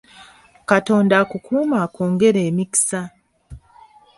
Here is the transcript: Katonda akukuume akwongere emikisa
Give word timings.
Katonda 0.69 1.13
akukuume 1.23 1.75
akwongere 1.85 2.39
emikisa 2.49 3.01